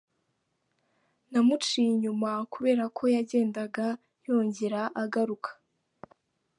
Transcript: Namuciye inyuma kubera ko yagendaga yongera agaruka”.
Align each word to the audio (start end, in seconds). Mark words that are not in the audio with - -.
Namuciye 1.31 1.87
inyuma 1.95 2.29
kubera 2.53 2.83
ko 2.95 3.03
yagendaga 3.15 3.87
yongera 4.27 4.81
agaruka”. 5.03 5.49